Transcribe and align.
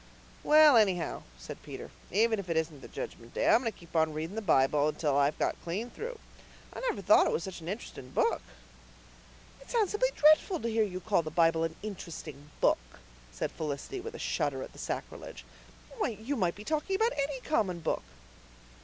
"Well, 0.43 0.77
anyhow," 0.77 1.21
said 1.37 1.61
Peter, 1.61 1.91
"even 2.11 2.39
if 2.39 2.49
it 2.49 2.57
isn't 2.57 2.81
the 2.81 2.87
Judgment 2.87 3.35
Day 3.35 3.47
I'm 3.47 3.59
going 3.59 3.71
to 3.71 3.77
keep 3.77 3.95
on 3.95 4.13
reading 4.13 4.33
the 4.35 4.41
Bible 4.41 4.87
until 4.87 5.15
I've 5.15 5.37
got 5.37 5.61
clean 5.63 5.91
through. 5.91 6.17
I 6.73 6.79
never 6.79 7.03
thought 7.03 7.27
it 7.27 7.31
was 7.31 7.43
such 7.43 7.61
an 7.61 7.67
int'resting 7.67 8.11
book." 8.11 8.41
"It 9.61 9.69
sounds 9.69 9.91
simply 9.91 10.09
dreadful 10.15 10.59
to 10.61 10.71
hear 10.71 10.83
you 10.83 11.01
call 11.01 11.21
the 11.21 11.29
Bible 11.29 11.63
an 11.65 11.75
interesting 11.83 12.49
book," 12.61 12.99
said 13.31 13.51
Felicity, 13.51 14.01
with 14.01 14.15
a 14.15 14.17
shudder 14.17 14.63
at 14.63 14.73
the 14.73 14.79
sacrilege. 14.79 15.45
"Why, 15.99 16.17
you 16.19 16.35
might 16.35 16.55
be 16.55 16.63
talking 16.63 16.95
about 16.95 17.13
ANY 17.13 17.41
common 17.41 17.79
book." 17.81 18.01